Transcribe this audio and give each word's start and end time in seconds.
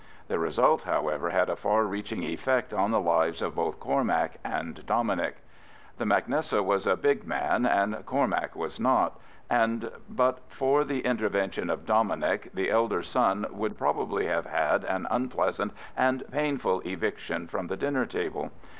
The 0.29 0.39
result, 0.39 0.81
however, 0.81 1.29
had 1.29 1.47
a 1.47 1.55
far 1.55 1.83
reaching 1.83 2.23
effect 2.23 2.73
on 2.73 2.89
the 2.89 2.99
lives 2.99 3.39
of 3.39 3.53
both 3.53 3.79
Cormac 3.79 4.37
and 4.43 4.83
Dominic. 4.87 5.43
The 5.99 6.07
mac 6.07 6.27
Nessa 6.27 6.63
was 6.63 6.87
a 6.87 6.97
big 6.97 7.27
man 7.27 7.67
and 7.67 8.03
Cormac 8.07 8.55
was 8.55 8.79
not, 8.79 9.19
and 9.47 9.91
but 10.09 10.39
for 10.47 10.83
the 10.83 11.01
intervention 11.01 11.69
of 11.69 11.85
Dominic, 11.85 12.49
the 12.51 12.71
elder 12.71 13.03
son 13.03 13.45
would 13.51 13.77
probably 13.77 14.25
have 14.25 14.47
had 14.47 14.83
an 14.85 15.05
unpleasant 15.11 15.71
and 15.95 16.23
painful 16.31 16.81
eviction 16.83 17.45
from 17.45 17.67
the 17.67 17.77
dinner 17.77 18.07
table. 18.07 18.49